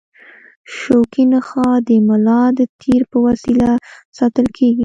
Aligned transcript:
شوکي 0.77 1.23
نخاع 1.31 1.75
د 1.87 1.89
ملا 2.07 2.41
د 2.57 2.59
تیر 2.81 3.01
په 3.11 3.17
وسیله 3.27 3.69
ساتل 4.17 4.47
کېږي. 4.57 4.79